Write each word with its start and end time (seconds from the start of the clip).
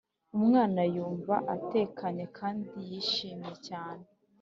Umwana 0.37 0.81
Yumva 0.95 1.35
Atekanye 1.55 2.25
Kandi 2.37 2.75
Yishimye 2.89 3.53
Cyane 3.67 4.03